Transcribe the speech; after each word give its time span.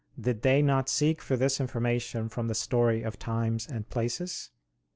Did 0.19 0.41
they 0.41 0.63
not 0.63 0.89
seek 0.89 1.21
for 1.21 1.37
this 1.37 1.61
information 1.61 2.27
from 2.27 2.47
the 2.47 2.55
story 2.55 3.03
of 3.03 3.19
times 3.19 3.67
and 3.67 3.87
places?" 3.87 4.49